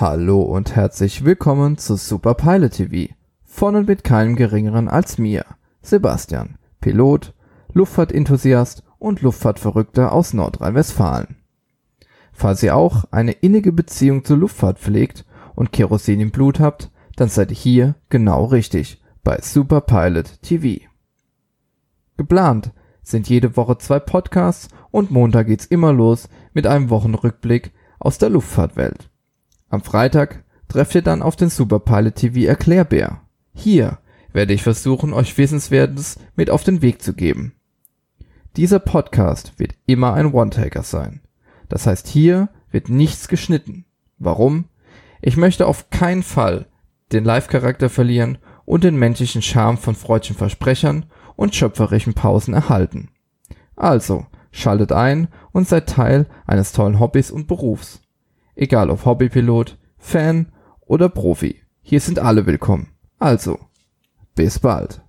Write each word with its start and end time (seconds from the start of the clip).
Hallo 0.00 0.40
und 0.40 0.76
herzlich 0.76 1.26
willkommen 1.26 1.76
zu 1.76 1.94
Super 1.94 2.32
Pilot 2.32 2.72
TV. 2.72 3.12
Von 3.44 3.76
und 3.76 3.86
mit 3.86 4.02
keinem 4.02 4.34
geringeren 4.34 4.88
als 4.88 5.18
mir, 5.18 5.44
Sebastian, 5.82 6.56
Pilot, 6.80 7.34
Luftfahrtenthusiast 7.74 8.82
und 8.98 9.20
Luftfahrtverrückter 9.20 10.12
aus 10.12 10.32
Nordrhein-Westfalen. 10.32 11.36
Falls 12.32 12.62
ihr 12.62 12.76
auch 12.76 13.04
eine 13.10 13.32
innige 13.32 13.72
Beziehung 13.72 14.24
zur 14.24 14.38
Luftfahrt 14.38 14.78
pflegt 14.78 15.26
und 15.54 15.70
Kerosin 15.70 16.20
im 16.20 16.30
Blut 16.30 16.60
habt, 16.60 16.90
dann 17.16 17.28
seid 17.28 17.50
ihr 17.50 17.58
hier 17.58 17.94
genau 18.08 18.46
richtig 18.46 19.02
bei 19.22 19.38
Super 19.42 19.82
Pilot 19.82 20.40
TV. 20.40 20.82
Geplant 22.16 22.72
sind 23.02 23.28
jede 23.28 23.54
Woche 23.54 23.76
zwei 23.76 23.98
Podcasts 23.98 24.68
und 24.90 25.10
Montag 25.10 25.48
geht's 25.48 25.66
immer 25.66 25.92
los 25.92 26.30
mit 26.54 26.66
einem 26.66 26.88
Wochenrückblick 26.88 27.72
aus 27.98 28.16
der 28.16 28.30
Luftfahrtwelt. 28.30 29.09
Am 29.70 29.82
Freitag 29.82 30.42
trefft 30.68 30.96
ihr 30.96 31.02
dann 31.02 31.22
auf 31.22 31.36
den 31.36 31.48
Superpilot 31.48 32.16
TV 32.16 32.40
Erklärbär. 32.48 33.20
Hier 33.54 33.98
werde 34.32 34.52
ich 34.52 34.64
versuchen, 34.64 35.12
euch 35.12 35.38
Wissenswertes 35.38 36.18
mit 36.34 36.50
auf 36.50 36.64
den 36.64 36.82
Weg 36.82 37.00
zu 37.02 37.14
geben. 37.14 37.54
Dieser 38.56 38.80
Podcast 38.80 39.52
wird 39.58 39.74
immer 39.86 40.14
ein 40.14 40.32
One-Taker 40.32 40.82
sein. 40.82 41.20
Das 41.68 41.86
heißt, 41.86 42.08
hier 42.08 42.48
wird 42.72 42.88
nichts 42.88 43.28
geschnitten. 43.28 43.84
Warum? 44.18 44.64
Ich 45.22 45.36
möchte 45.36 45.68
auf 45.68 45.88
keinen 45.90 46.24
Fall 46.24 46.66
den 47.12 47.24
Live-Charakter 47.24 47.88
verlieren 47.88 48.38
und 48.64 48.82
den 48.82 48.96
menschlichen 48.96 49.40
Charme 49.40 49.78
von 49.78 49.94
freudschen 49.94 50.34
Versprechern 50.34 51.06
und 51.36 51.54
schöpferischen 51.54 52.14
Pausen 52.14 52.54
erhalten. 52.54 53.10
Also, 53.76 54.26
schaltet 54.50 54.90
ein 54.90 55.28
und 55.52 55.68
seid 55.68 55.88
Teil 55.88 56.26
eines 56.44 56.72
tollen 56.72 56.98
Hobbys 56.98 57.30
und 57.30 57.46
Berufs. 57.46 58.00
Egal 58.54 58.90
ob 58.90 59.04
Hobbypilot, 59.04 59.78
Fan 59.98 60.52
oder 60.80 61.08
Profi. 61.08 61.62
Hier 61.82 62.00
sind 62.00 62.18
alle 62.18 62.46
willkommen. 62.46 62.88
Also, 63.18 63.58
bis 64.34 64.58
bald. 64.58 65.02